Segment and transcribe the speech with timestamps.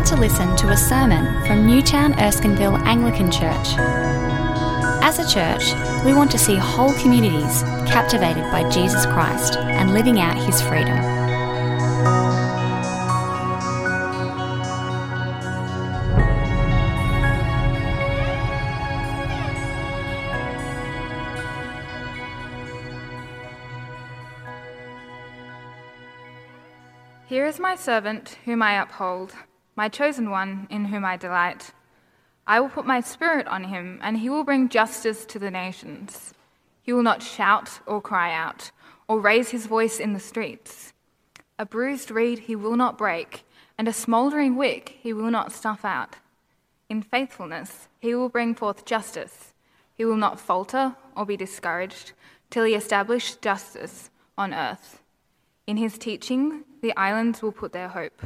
[0.00, 3.74] about to listen to a sermon from Newtown Erskineville Anglican Church.
[5.02, 5.74] As a church,
[6.06, 10.96] we want to see whole communities captivated by Jesus Christ and living out his freedom.
[27.26, 29.34] Here is my servant, whom I uphold,
[29.80, 31.70] my chosen one, in whom I delight.
[32.46, 36.34] I will put my spirit on him, and he will bring justice to the nations.
[36.82, 38.72] He will not shout or cry out,
[39.08, 40.92] or raise his voice in the streets.
[41.58, 43.46] A bruised reed he will not break,
[43.78, 46.16] and a smouldering wick he will not snuff out.
[46.90, 49.54] In faithfulness he will bring forth justice.
[49.94, 52.12] He will not falter or be discouraged
[52.50, 55.00] till he establish justice on earth.
[55.66, 58.20] In his teaching, the islands will put their hope.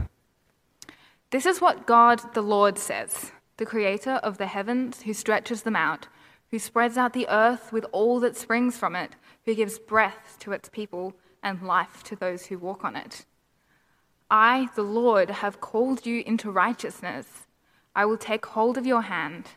[1.34, 5.74] This is what God the Lord says, the creator of the heavens, who stretches them
[5.74, 6.06] out,
[6.52, 10.52] who spreads out the earth with all that springs from it, who gives breath to
[10.52, 13.26] its people and life to those who walk on it.
[14.30, 17.48] I, the Lord, have called you into righteousness.
[17.96, 19.48] I will take hold of your hand.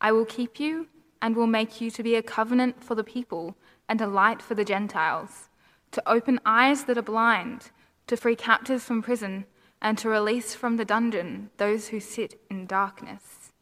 [0.00, 0.86] I will keep you
[1.20, 3.56] and will make you to be a covenant for the people
[3.88, 5.48] and a light for the Gentiles,
[5.90, 7.72] to open eyes that are blind
[8.06, 9.46] to free captives from prison,
[9.80, 13.52] and to release from the dungeon those who sit in darkness.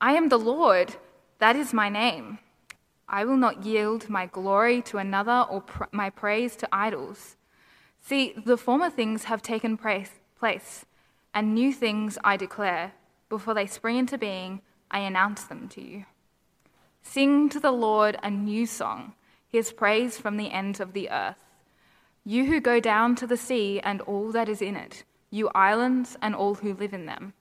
[0.00, 0.96] I am the Lord,
[1.38, 2.38] that is my name.
[3.08, 7.36] I will not yield my glory to another or pr- my praise to idols.
[8.00, 10.84] See, the former things have taken place,
[11.32, 12.92] and new things I declare.
[13.28, 16.04] Before they spring into being, I announce them to you.
[17.02, 19.14] Sing to the Lord a new song,
[19.48, 21.44] his praise from the ends of the earth.
[22.24, 26.16] You who go down to the sea and all that is in it, you islands
[26.22, 27.34] and all who live in them.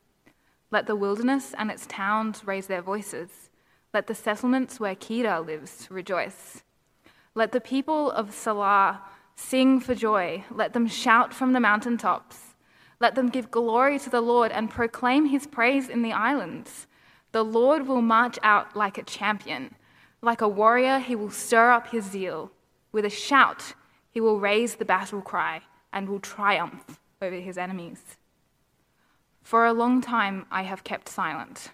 [0.72, 3.52] Let the wilderness and its towns raise their voices.
[3.94, 6.64] Let the settlements where Kedar lives rejoice.
[7.36, 9.02] Let the people of Sela
[9.36, 10.44] sing for joy.
[10.50, 12.56] Let them shout from the mountain tops.
[13.00, 16.88] Let them give glory to the Lord and proclaim his praise in the islands.
[17.31, 19.75] The Lord will march out like a champion.
[20.20, 22.52] Like a warrior, he will stir up his zeal.
[22.92, 23.75] With a shout,
[24.10, 25.62] he will raise the battle cry
[25.92, 28.18] and will triumph over his enemies.
[29.42, 31.72] For a long time I have kept silent.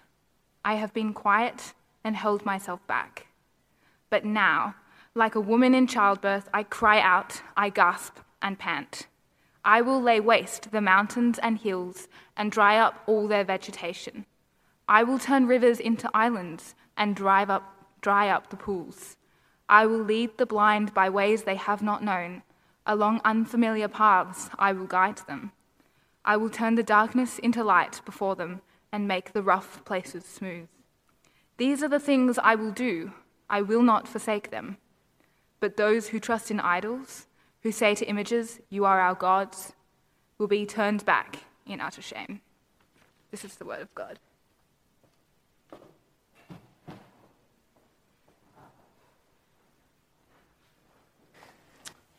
[0.64, 3.26] I have been quiet and held myself back.
[4.08, 4.74] But now,
[5.14, 9.06] like a woman in childbirth, I cry out, I gasp and pant.
[9.64, 14.24] I will lay waste the mountains and hills and dry up all their vegetation.
[14.88, 17.64] I will turn rivers into islands and drive up,
[18.00, 19.16] dry up the pools.
[19.68, 22.42] I will lead the blind by ways they have not known.
[22.90, 25.52] Along unfamiliar paths, I will guide them.
[26.24, 30.66] I will turn the darkness into light before them and make the rough places smooth.
[31.56, 33.12] These are the things I will do.
[33.48, 34.78] I will not forsake them.
[35.60, 37.28] But those who trust in idols,
[37.62, 39.72] who say to images, You are our gods,
[40.36, 42.40] will be turned back in utter shame.
[43.30, 44.18] This is the word of God.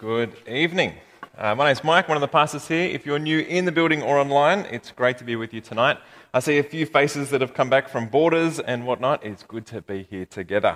[0.01, 0.95] Good evening.
[1.37, 2.89] Uh, my name's Mike, one of the pastors here.
[2.89, 5.99] If you're new in the building or online, it's great to be with you tonight.
[6.33, 9.23] I see a few faces that have come back from borders and whatnot.
[9.23, 10.75] It's good to be here together.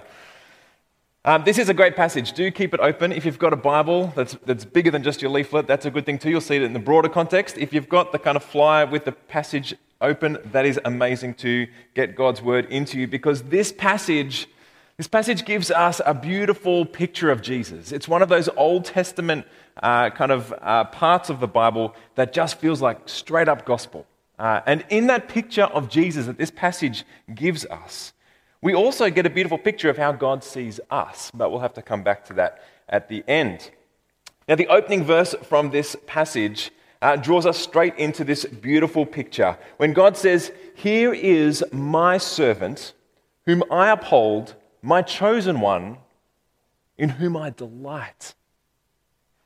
[1.25, 2.34] Um, this is a great passage.
[2.34, 3.12] Do keep it open.
[3.12, 6.06] If you've got a Bible that's, that's bigger than just your leaflet, that's a good
[6.06, 6.30] thing too.
[6.30, 7.57] You'll see it in the broader context.
[7.57, 11.66] If you've got the kind of flyer with the passage open, that is amazing to
[11.96, 14.47] get God's word into you because this passage
[14.97, 17.91] this passage gives us a beautiful picture of Jesus.
[17.91, 19.45] It's one of those Old Testament
[19.83, 24.06] uh, kind of uh, parts of the Bible that just feels like straight up gospel.
[24.39, 28.13] Uh, and in that picture of Jesus that this passage gives us,
[28.61, 31.29] we also get a beautiful picture of how God sees us.
[31.33, 33.71] But we'll have to come back to that at the end.
[34.48, 36.71] Now, the opening verse from this passage
[37.01, 42.94] uh, draws us straight into this beautiful picture when God says, Here is my servant,
[43.45, 44.56] whom I uphold
[44.86, 45.98] my chosen one,
[46.98, 48.36] in whom I delight.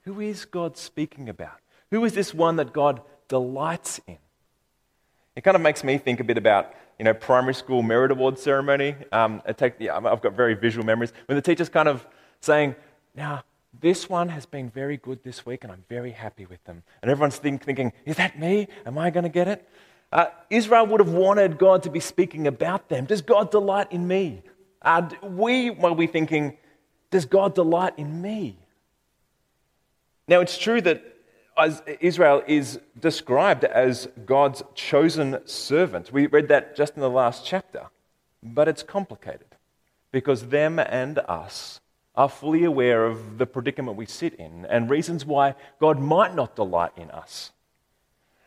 [0.02, 1.60] Who is God speaking about?
[1.92, 4.18] Who is this one that God delights in?
[5.36, 8.38] It kind of makes me think a bit about, you know, primary school merit award
[8.38, 8.96] ceremony.
[9.12, 11.14] Um, I take, yeah, I've got very visual memories.
[11.28, 12.06] When the teacher's kind of
[12.42, 12.76] saying,
[13.16, 13.44] now,
[13.80, 16.84] this one has been very good this week and I'm very happy with them.
[17.02, 18.68] And everyone's think, thinking, is that me?
[18.86, 19.68] Am I going to get it?
[20.12, 23.06] Uh, Israel would have wanted God to be speaking about them.
[23.06, 24.42] Does God delight in me?
[24.82, 26.58] Uh, we might be thinking,
[27.12, 28.58] does God delight in me?
[30.28, 31.04] Now, it's true that
[32.00, 36.14] Israel is described as God's chosen servant.
[36.14, 37.88] We read that just in the last chapter.
[38.42, 39.56] But it's complicated
[40.12, 41.82] because them and us
[42.16, 46.56] are fully aware of the predicament we sit in and reasons why God might not
[46.56, 47.52] delight in us.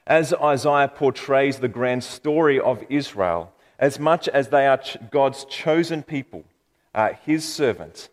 [0.06, 3.51] As Isaiah portrays the grand story of Israel,
[3.82, 4.80] as much as they are
[5.10, 6.44] God's chosen people,
[6.94, 8.10] uh, his servants,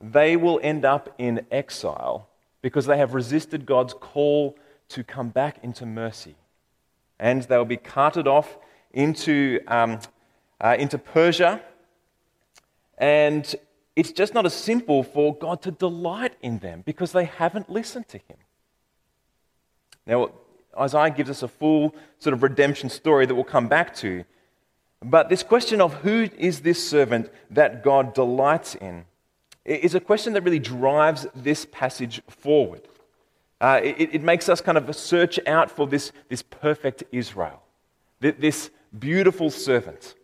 [0.00, 2.28] they will end up in exile
[2.62, 4.56] because they have resisted God's call
[4.88, 6.34] to come back into mercy.
[7.20, 8.58] And they'll be carted off
[8.92, 10.00] into, um,
[10.60, 11.62] uh, into Persia.
[12.98, 13.54] And
[13.94, 18.08] it's just not as simple for God to delight in them because they haven't listened
[18.08, 18.38] to Him.
[20.08, 20.32] Now,
[20.76, 24.24] Isaiah gives us a full sort of redemption story that we'll come back to.
[25.04, 29.04] But this question of who is this servant that God delights in
[29.64, 32.88] is a question that really drives this passage forward.
[33.60, 37.62] Uh, it, it, makes us kind of search out for this, this perfect Israel,
[38.20, 40.14] this beautiful servant.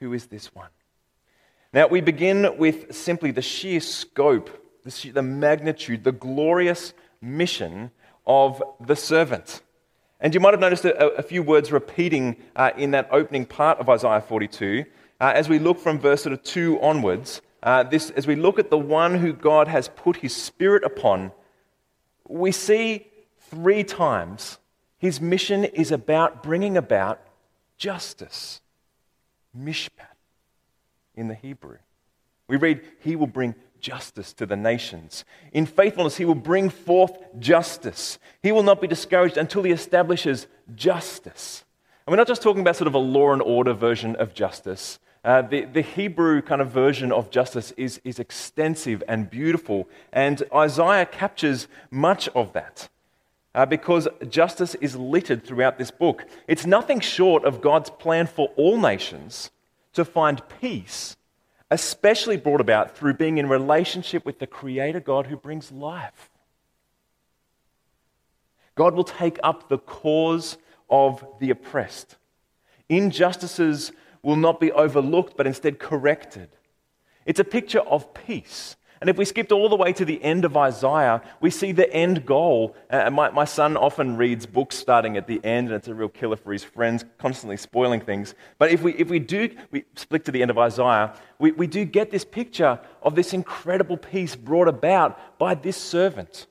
[0.00, 0.70] Who is this one?
[1.72, 4.50] Now, we begin with simply the sheer scope,
[4.84, 7.90] the, the magnitude, the glorious mission
[8.26, 9.62] of the servant.
[10.20, 13.78] And you might have noticed a, a few words repeating uh, in that opening part
[13.78, 14.84] of Isaiah 42.
[15.20, 18.58] Uh, as we look from verse sort of 2 onwards, uh, this, as we look
[18.58, 21.32] at the one who God has put his spirit upon,
[22.28, 23.06] we see
[23.50, 24.58] three times
[24.98, 27.20] his mission is about bringing about
[27.76, 28.60] justice.
[29.56, 30.16] Mishpat
[31.14, 31.78] in the Hebrew.
[32.48, 35.26] We read, He will bring justice to the nations.
[35.52, 38.18] In faithfulness, He will bring forth justice.
[38.42, 41.64] He will not be discouraged until He establishes justice.
[42.06, 44.98] And we're not just talking about sort of a law and order version of justice.
[45.22, 50.42] Uh, the, the Hebrew kind of version of justice is, is extensive and beautiful, and
[50.54, 52.88] Isaiah captures much of that.
[53.54, 56.24] Uh, because justice is littered throughout this book.
[56.48, 59.50] It's nothing short of God's plan for all nations
[59.92, 61.16] to find peace,
[61.74, 66.30] especially brought about through being in relationship with the Creator God who brings life.
[68.76, 70.56] God will take up the cause
[70.88, 72.14] of the oppressed.
[72.88, 73.90] Injustices
[74.22, 76.48] will not be overlooked, but instead corrected.
[77.26, 78.76] It's a picture of peace.
[79.00, 81.92] And if we skipped all the way to the end of Isaiah, we see the
[81.92, 82.74] end goal.
[82.88, 86.08] Uh, my, my son often reads books starting at the end, and it's a real
[86.08, 88.34] killer for his friends, constantly spoiling things.
[88.58, 91.66] But if we, if we do we split to the end of Isaiah, we, we
[91.66, 96.46] do get this picture of this incredible peace brought about by this servant.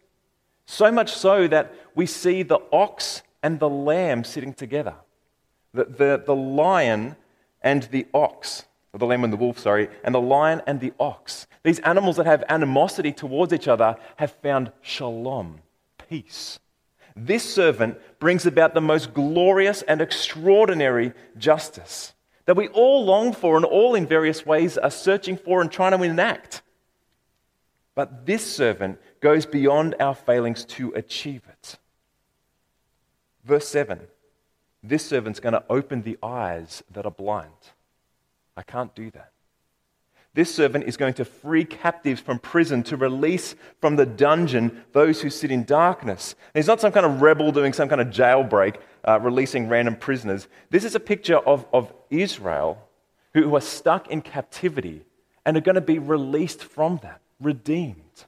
[0.65, 4.95] So much so that we see the ox and the lamb sitting together.
[5.73, 7.15] The, the, the lion
[7.61, 10.93] and the ox, or the lamb and the wolf, sorry, and the lion and the
[10.99, 11.47] ox.
[11.63, 15.59] These animals that have animosity towards each other have found shalom,
[16.09, 16.59] peace.
[17.15, 22.13] This servant brings about the most glorious and extraordinary justice
[22.45, 25.97] that we all long for and all in various ways are searching for and trying
[25.97, 26.61] to enact.
[27.95, 31.77] But this servant goes beyond our failings to achieve it.
[33.45, 33.99] Verse 7
[34.83, 37.71] this servant's going to open the eyes that are blind.
[38.55, 39.31] I can't do that.
[40.35, 45.21] This servant is going to free captives from prison to release from the dungeon those
[45.21, 46.33] who sit in darkness.
[46.53, 49.95] And he's not some kind of rebel doing some kind of jailbreak, uh, releasing random
[49.95, 50.47] prisoners.
[50.71, 52.79] This is a picture of, of Israel
[53.35, 55.05] who, who are stuck in captivity
[55.45, 58.25] and are going to be released from that, redeemed.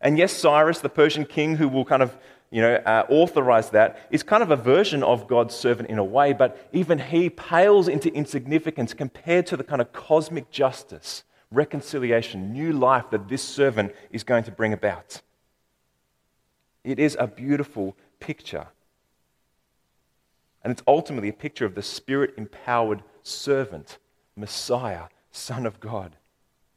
[0.00, 2.16] And yes, Cyrus, the Persian king, who will kind of
[2.54, 6.04] you know, uh, authorized that, is kind of a version of God's servant in a
[6.04, 12.52] way, but even he pales into insignificance compared to the kind of cosmic justice, reconciliation,
[12.52, 15.20] new life that this servant is going to bring about.
[16.84, 18.68] It is a beautiful picture.
[20.62, 23.98] And it's ultimately a picture of the spirit empowered servant,
[24.36, 26.14] Messiah, Son of God,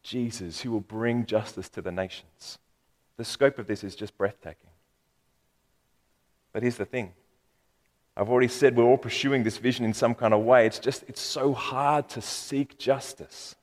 [0.02, 2.58] Jesus, who will bring justice to the nations.
[3.18, 4.67] The scope of this is just breathtaking.
[6.58, 7.14] But here's the thing
[8.16, 10.66] I've already said we're all pursuing this vision in some kind of way.
[10.66, 13.56] It's just, it's so hard to seek justice.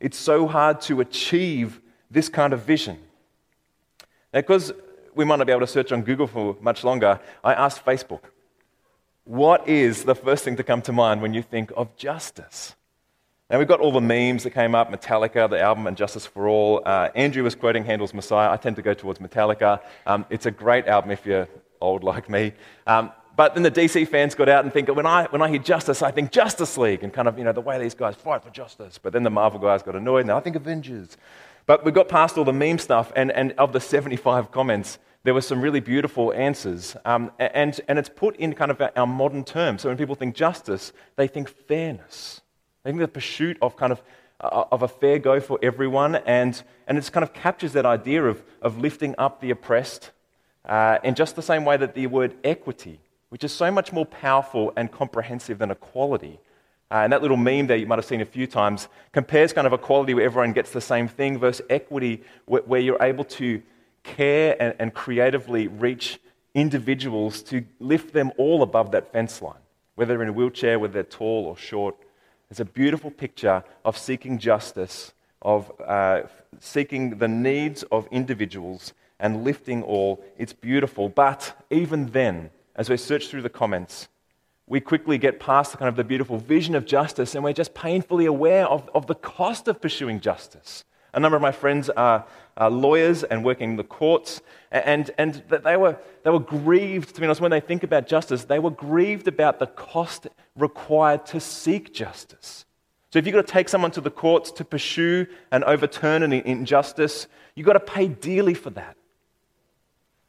[0.00, 2.98] It's so hard to achieve this kind of vision.
[4.34, 4.72] Now, because
[5.14, 8.22] we might not be able to search on Google for much longer, I asked Facebook,
[9.22, 12.74] what is the first thing to come to mind when you think of justice?
[13.48, 16.48] Now, we've got all the memes that came up Metallica, the album, and Justice for
[16.48, 16.82] All.
[16.84, 18.50] Uh, Andrew was quoting Handel's Messiah.
[18.50, 19.80] I tend to go towards Metallica.
[20.04, 21.46] Um, it's a great album if you're
[21.80, 22.52] old like me.
[22.86, 25.60] Um, but then the DC fans got out and think, when I, when I hear
[25.60, 28.42] justice, I think Justice League and kind of, you know, the way these guys fight
[28.42, 28.98] for justice.
[28.98, 31.16] But then the Marvel guys got annoyed and I think Avengers.
[31.64, 35.34] But we got past all the meme stuff, and, and of the 75 comments, there
[35.34, 36.96] were some really beautiful answers.
[37.04, 39.82] Um, and, and it's put in kind of our modern terms.
[39.82, 42.40] So when people think justice, they think fairness.
[42.82, 44.02] They think the pursuit of kind of,
[44.40, 46.16] uh, of a fair go for everyone.
[46.16, 50.10] And, and it kind of captures that idea of, of lifting up the oppressed
[50.68, 54.06] uh, in just the same way that the word equity, which is so much more
[54.06, 56.38] powerful and comprehensive than equality.
[56.90, 59.66] Uh, and that little meme there you might have seen a few times compares kind
[59.66, 63.62] of equality where everyone gets the same thing versus equity where, where you're able to
[64.02, 66.18] care and, and creatively reach
[66.54, 69.60] individuals to lift them all above that fence line,
[69.96, 71.94] whether they're in a wheelchair, whether they're tall or short.
[72.50, 76.22] It's a beautiful picture of seeking justice, of uh,
[76.58, 80.24] seeking the needs of individuals and lifting all.
[80.36, 81.08] It's beautiful.
[81.08, 84.08] But even then, as we search through the comments,
[84.66, 87.74] we quickly get past the kind of the beautiful vision of justice and we're just
[87.74, 90.84] painfully aware of, of the cost of pursuing justice.
[91.14, 95.42] A number of my friends are, are lawyers and working in the courts, and, and
[95.48, 98.70] they, were, they were grieved, to be honest, when they think about justice, they were
[98.70, 102.66] grieved about the cost required to seek justice.
[103.10, 106.32] So if you've got to take someone to the courts to pursue and overturn an
[106.32, 108.96] injustice, you've got to pay dearly for that.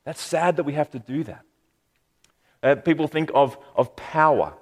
[0.10, 1.46] That's sad that we have to do that.
[2.64, 4.56] Uh, people think of, of power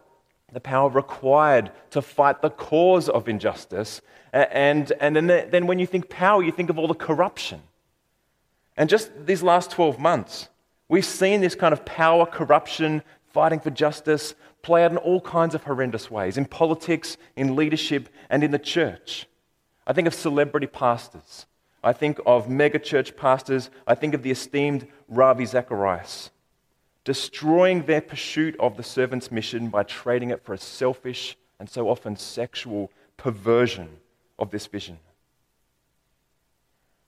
[0.52, 4.02] the power required to fight the cause of injustice.
[4.34, 7.62] And, and then, then when you think power, you think of all the corruption.
[8.76, 10.50] And just these last 12 months,
[10.90, 13.02] we've seen this kind of power, corruption,
[13.32, 18.10] fighting for justice play out in all kinds of horrendous ways in politics, in leadership,
[18.30, 19.28] and in the church.
[19.86, 21.46] I think of celebrity pastors.
[21.84, 23.70] I think of megachurch pastors.
[23.86, 26.32] I think of the esteemed Ravi Zacharias
[27.08, 31.90] destroying their pursuit of the servant's mission by trading it for a selfish and so
[31.90, 33.88] often sexual perversion
[34.38, 35.00] of this vision.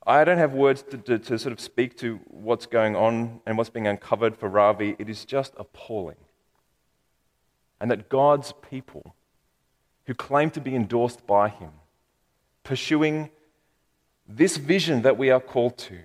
[0.08, 3.58] I don't have words to, to, to, sort of speak to what's going on and
[3.58, 4.96] what's being uncovered for Ravi.
[4.98, 6.16] It is just appalling.
[7.82, 9.16] And that God's people,
[10.06, 11.72] who claim to be endorsed by Him,
[12.64, 13.32] pursuing
[14.30, 15.98] this vision that we are called to,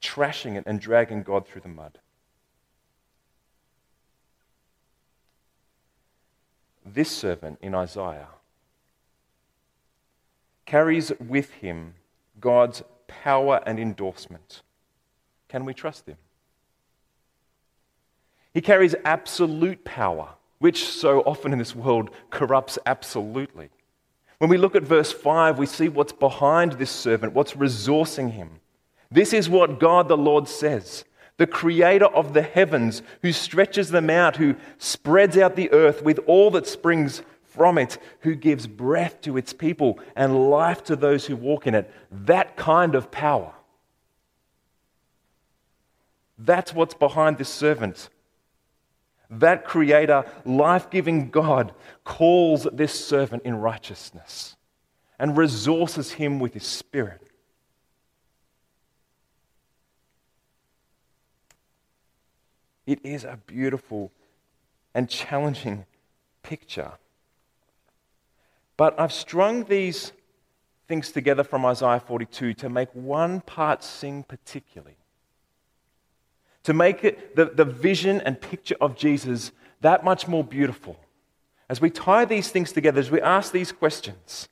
[0.00, 1.98] trashing it and dragging God through the mud.
[6.84, 8.28] this servant in Isaiah
[10.66, 11.94] carries with him
[12.40, 14.62] God's power and endorsement.
[15.48, 16.16] Can we trust him?
[18.54, 23.70] He carries absolute power, which so often in this world corrupts absolutely.
[24.42, 28.58] When we look at verse 5, we see what's behind this servant, what's resourcing him.
[29.08, 31.04] This is what God the Lord says
[31.36, 36.18] the creator of the heavens, who stretches them out, who spreads out the earth with
[36.26, 41.24] all that springs from it, who gives breath to its people and life to those
[41.24, 41.88] who walk in it.
[42.10, 43.52] That kind of power.
[46.36, 48.08] That's what's behind this servant.
[49.32, 51.74] That creator, life giving God,
[52.04, 54.56] calls this servant in righteousness
[55.18, 57.22] and resources him with his spirit.
[62.86, 64.12] It is a beautiful
[64.92, 65.86] and challenging
[66.42, 66.92] picture.
[68.76, 70.12] But I've strung these
[70.88, 74.96] things together from Isaiah 42 to make one part sing particularly.
[76.64, 80.98] To make it the, the vision and picture of Jesus that much more beautiful.
[81.68, 84.48] As we tie these things together, as we ask these questions,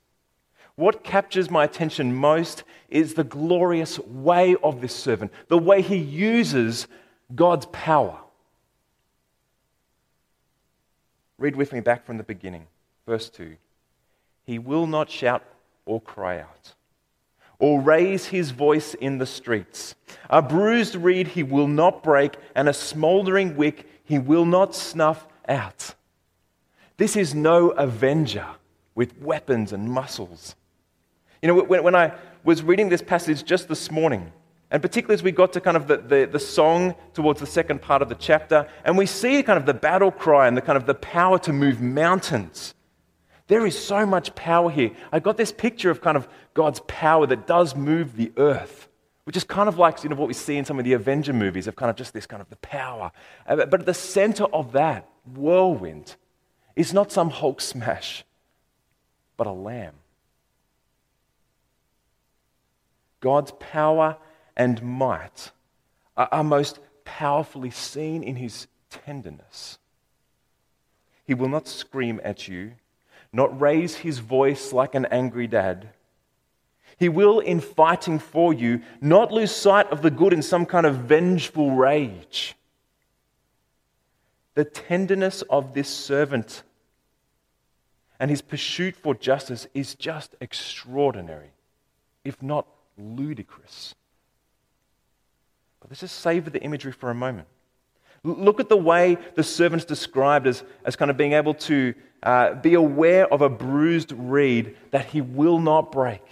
[0.75, 5.97] what captures my attention most is the glorious way of this servant, the way he
[5.97, 6.87] uses
[7.35, 8.19] God's power.
[11.37, 12.67] Read with me back from the beginning,
[13.07, 13.55] verse 2.
[14.45, 15.43] He will not shout
[15.85, 16.73] or cry out,
[17.61, 19.95] or raise his voice in the streets.
[20.29, 25.27] A bruised reed he will not break, and a smouldering wick he will not snuff
[25.47, 25.93] out.
[26.97, 28.47] This is no avenger
[28.95, 30.55] with weapons and muscles.
[31.41, 32.13] You know, when, when I
[32.43, 34.33] was reading this passage just this morning,
[34.71, 37.81] and particularly as we got to kind of the, the, the, song towards the second
[37.81, 40.77] part of the chapter, and we see kind of the battle cry and the kind
[40.77, 42.73] of the power to move mountains.
[43.51, 44.91] There is so much power here.
[45.11, 48.87] I got this picture of kind of God's power that does move the earth,
[49.25, 51.33] which is kind of like you know, what we see in some of the Avenger
[51.33, 53.11] movies of kind of just this kind of the power.
[53.45, 56.15] Uh, but at the center of that whirlwind
[56.77, 58.23] is not some Hulk smash,
[59.35, 59.95] but a lamb.
[63.19, 64.15] God's power
[64.55, 65.51] and might
[66.15, 69.77] are most powerfully seen in his tenderness.
[71.25, 72.75] He will not scream at you,
[73.33, 75.89] not raise his voice like an angry dad.
[76.97, 80.85] He will, in fighting for you, not lose sight of the good in some kind
[80.85, 82.55] of vengeful rage.
[84.53, 86.63] The tenderness of this servant
[88.19, 91.51] and his pursuit for justice is just extraordinary,
[92.23, 93.95] if not ludicrous.
[95.79, 97.47] But let's just savor the imagery for a moment.
[98.23, 102.53] Look at the way the servant's described as, as kind of being able to uh,
[102.53, 106.23] be aware of a bruised reed that he will not break.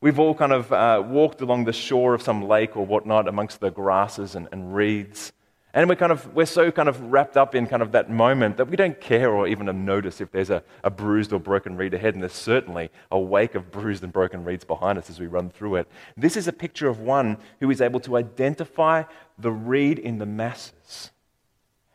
[0.00, 3.60] We've all kind of uh, walked along the shore of some lake or whatnot amongst
[3.60, 5.32] the grasses and, and reeds.
[5.74, 8.58] And we're, kind of, we're so kind of wrapped up in kind of that moment
[8.58, 11.94] that we don't care or even notice if there's a, a bruised or broken reed
[11.94, 12.12] ahead.
[12.12, 15.48] And there's certainly a wake of bruised and broken reeds behind us as we run
[15.48, 15.88] through it.
[16.14, 19.04] This is a picture of one who is able to identify
[19.38, 21.10] the reed in the masses.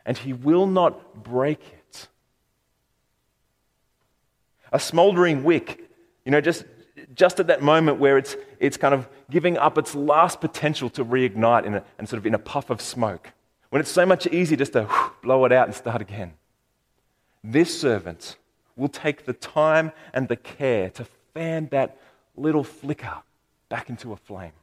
[0.07, 2.07] And he will not break it.
[4.71, 5.87] A smoldering wick,
[6.25, 6.65] you know, just,
[7.13, 11.05] just at that moment where it's, it's kind of giving up its last potential to
[11.05, 13.33] reignite in a, and sort of in a puff of smoke
[13.69, 14.89] when it's so much easier just to
[15.21, 16.33] blow it out and start again.
[17.43, 18.37] This servant
[18.75, 21.97] will take the time and the care to fan that
[22.35, 23.15] little flicker
[23.69, 24.53] back into a flame.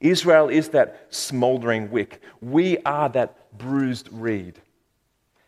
[0.00, 2.22] Israel is that smoldering wick.
[2.40, 4.60] We are that bruised reed.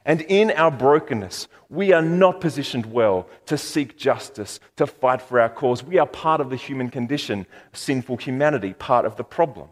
[0.05, 5.41] And in our brokenness, we are not positioned well to seek justice, to fight for
[5.41, 5.85] our cause.
[5.85, 9.69] We are part of the human condition, sinful humanity, part of the problem.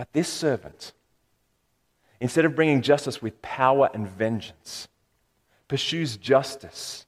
[0.00, 0.92] But this servant,
[2.20, 4.88] instead of bringing justice with power and vengeance,
[5.68, 7.04] pursues justice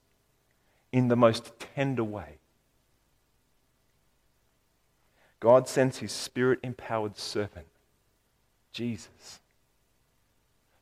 [0.92, 2.37] in the most tender way.
[5.40, 7.64] God sends his spirit empowered servant,
[8.75, 9.40] Jesus,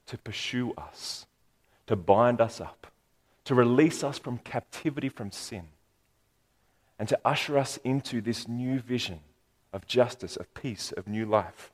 [0.07, 1.27] to pursue us,
[1.87, 2.89] to bind us up,
[3.45, 5.69] to release us from captivity from sin,
[6.99, 9.21] and to usher us into this new vision
[9.73, 11.71] of justice, of peace, of new life.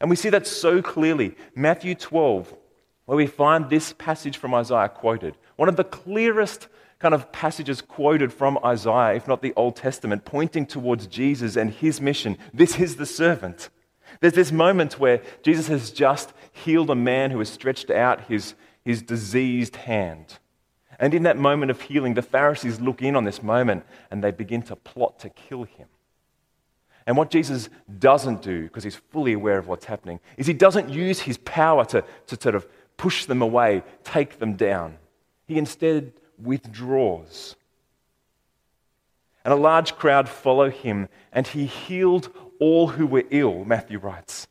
[0.00, 1.36] And we see that so clearly.
[1.54, 2.54] Matthew 12,
[3.06, 5.36] where we find this passage from Isaiah quoted.
[5.56, 10.24] One of the clearest kind of passages quoted from Isaiah, if not the Old Testament,
[10.24, 12.38] pointing towards Jesus and his mission.
[12.52, 13.68] This is the servant.
[14.20, 18.54] There's this moment where Jesus has just healed a man who has stretched out his,
[18.84, 20.38] his diseased hand.
[20.98, 24.30] And in that moment of healing, the Pharisees look in on this moment and they
[24.30, 25.88] begin to plot to kill him.
[27.06, 30.88] And what Jesus doesn't do, because he's fully aware of what's happening, is he doesn't
[30.88, 32.66] use his power to, to sort of
[32.96, 34.98] push them away, take them down.
[35.46, 37.54] He instead withdraws.
[39.44, 44.48] And a large crowd follow him, and he healed all who were ill, Matthew writes.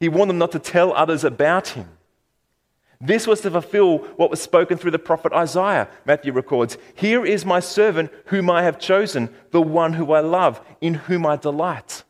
[0.00, 1.88] He warned them not to tell others about him.
[3.00, 6.78] This was to fulfill what was spoken through the prophet Isaiah, Matthew records.
[6.94, 11.26] Here is my servant whom I have chosen, the one who I love, in whom
[11.26, 12.04] I delight.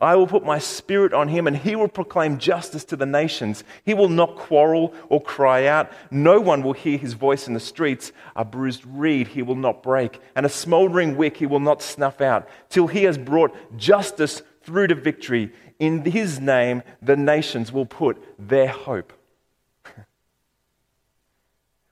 [0.00, 3.64] I will put my spirit on him, and he will proclaim justice to the nations.
[3.84, 5.90] He will not quarrel or cry out.
[6.10, 8.12] No one will hear his voice in the streets.
[8.36, 12.20] A bruised reed he will not break, and a smoldering wick he will not snuff
[12.20, 15.52] out, till he has brought justice through to victory.
[15.80, 19.12] In his name, the nations will put their hope.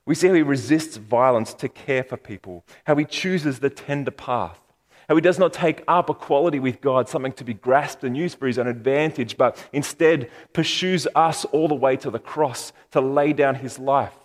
[0.09, 4.09] We see how he resists violence to care for people, how he chooses the tender
[4.09, 4.59] path,
[5.07, 8.39] how he does not take up equality with God, something to be grasped and used
[8.39, 12.99] for his own advantage, but instead pursues us all the way to the cross to
[12.99, 14.17] lay down his life.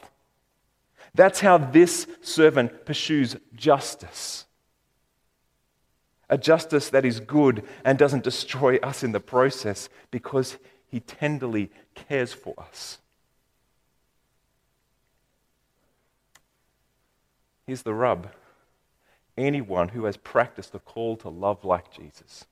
[1.14, 4.46] That's how this servant pursues justice.
[6.30, 11.70] A justice that is good and doesn't destroy us in the process because he tenderly
[11.94, 13.00] cares for us.
[17.66, 18.30] Here's the rub
[19.36, 22.44] anyone who has practiced the call to love like Jesus,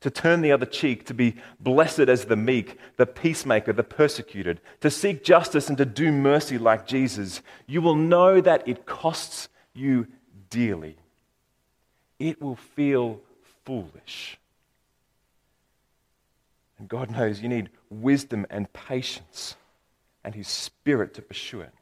[0.00, 4.60] to turn the other cheek, to be blessed as the meek, the peacemaker, the persecuted,
[4.80, 9.50] to seek justice and to do mercy like Jesus, you will know that it costs
[9.74, 10.06] you
[10.48, 10.96] dearly.
[12.18, 13.20] It will feel
[13.66, 14.38] foolish.
[16.78, 19.54] And God knows you need wisdom and patience
[20.24, 21.74] and His Spirit to pursue it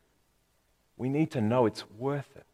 [0.99, 2.45] we need to know it's worth it.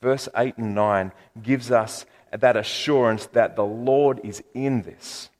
[0.00, 5.30] Verse 8 and 9 gives us that assurance that the Lord is in this.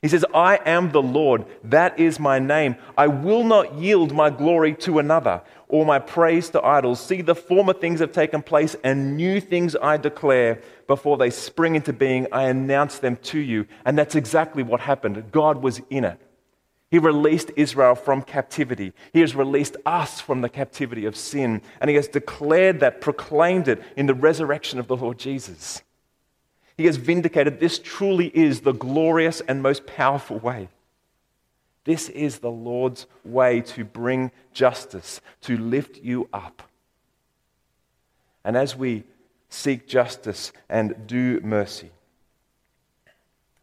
[0.00, 2.76] He says, I am the Lord, that is my name.
[2.96, 7.00] I will not yield my glory to another or my praise to idols.
[7.00, 10.60] See, the former things have taken place, and new things I declare.
[10.86, 13.66] Before they spring into being, I announce them to you.
[13.86, 15.32] And that's exactly what happened.
[15.32, 16.20] God was in it.
[16.90, 18.92] He released Israel from captivity.
[19.12, 21.60] He has released us from the captivity of sin.
[21.80, 25.82] And He has declared that, proclaimed it in the resurrection of the Lord Jesus.
[26.76, 30.68] He has vindicated this truly is the glorious and most powerful way.
[31.84, 36.62] This is the Lord's way to bring justice, to lift you up.
[38.44, 39.04] And as we
[39.48, 41.90] seek justice and do mercy,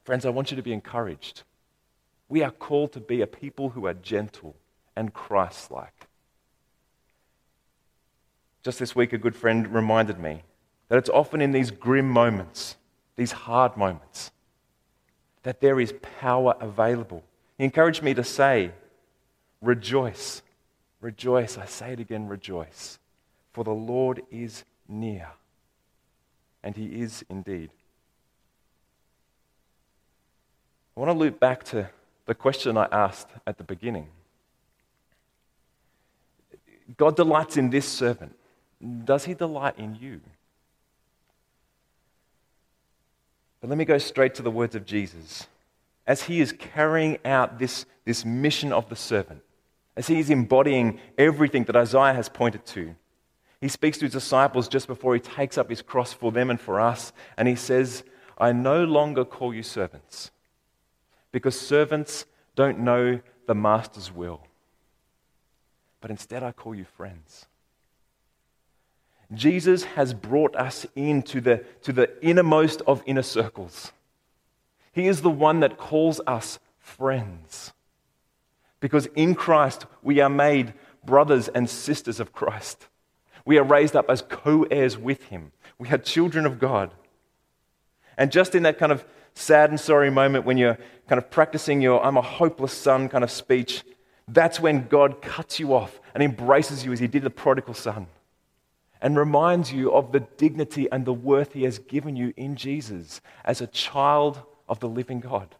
[0.03, 1.43] friends, I want you to be encouraged.
[2.31, 4.55] We are called to be a people who are gentle
[4.95, 6.07] and Christ like.
[8.63, 10.43] Just this week, a good friend reminded me
[10.87, 12.77] that it's often in these grim moments,
[13.17, 14.31] these hard moments,
[15.43, 17.23] that there is power available
[17.61, 18.71] he encouraged me to say,
[19.61, 20.41] Rejoice,
[20.99, 21.59] rejoice.
[21.59, 22.97] I say it again, rejoice.
[23.53, 25.27] For the Lord is near.
[26.63, 27.69] And he is indeed.
[30.97, 31.87] I want to loop back to
[32.31, 34.07] the question I asked at the beginning.
[36.95, 38.37] God delights in this servant.
[39.03, 40.21] Does he delight in you?
[43.59, 45.45] But let me go straight to the words of Jesus
[46.07, 49.41] as he is carrying out this, this mission of the servant,
[49.97, 52.95] as he is embodying everything that Isaiah has pointed to,
[53.59, 56.61] he speaks to his disciples just before he takes up his cross for them and
[56.61, 58.05] for us, and he says,
[58.37, 60.31] I no longer call you servants,
[61.31, 64.41] because servants don't know the master's will,
[65.99, 67.45] but instead I call you friends.
[69.33, 73.91] Jesus has brought us into the, to the innermost of inner circles
[74.91, 77.73] he is the one that calls us friends.
[78.79, 82.87] Because in Christ, we are made brothers and sisters of Christ.
[83.45, 85.51] We are raised up as co heirs with Him.
[85.79, 86.91] We are children of God.
[88.17, 91.81] And just in that kind of sad and sorry moment when you're kind of practicing
[91.81, 93.83] your I'm a hopeless son kind of speech,
[94.27, 98.07] that's when God cuts you off and embraces you as He did the prodigal son
[99.01, 103.19] and reminds you of the dignity and the worth He has given you in Jesus
[103.43, 105.55] as a child of the living God.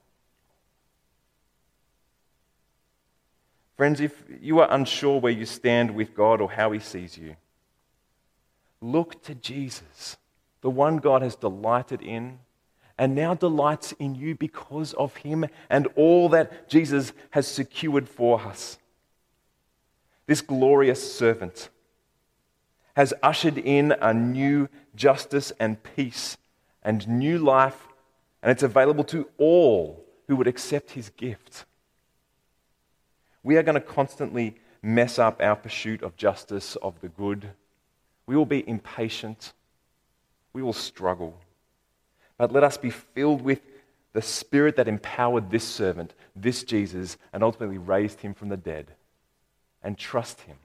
[3.76, 7.36] Friends, if you are unsure where you stand with God or how He sees you,
[8.80, 10.18] look to Jesus,
[10.62, 12.40] the one God has delighted in
[13.02, 18.40] and now delights in you because of Him and all that Jesus has secured for
[18.40, 18.78] us.
[20.28, 21.70] This glorious servant
[22.96, 26.38] has ushered in a new justice and peace
[26.84, 27.88] and new life
[28.44, 31.66] and it's available to all who would accept his gift.
[33.42, 37.50] We are going to constantly mess up our pursuit of justice, of the good.
[38.28, 39.54] We will be impatient.
[40.54, 41.40] We will struggle.
[42.42, 43.62] But let us be filled with
[44.14, 48.88] the spirit that empowered this servant, this Jesus, and ultimately raised him from the dead,
[49.84, 50.56] and trust him.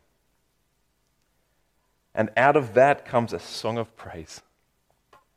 [2.14, 4.40] And out of that comes a song of praise,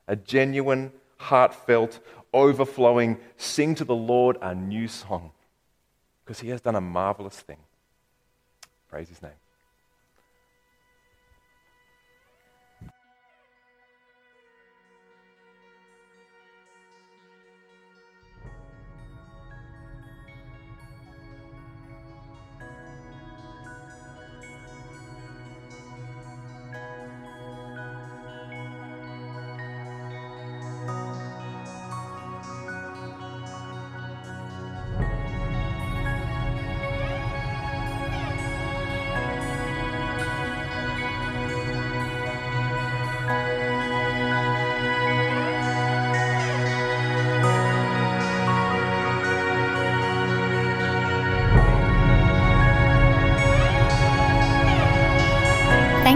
[0.08, 2.00] a genuine, heartfelt,
[2.34, 5.32] overflowing, sing to the Lord a new song
[6.24, 7.60] because he has done a marvelous thing.
[8.88, 9.34] Praise his name.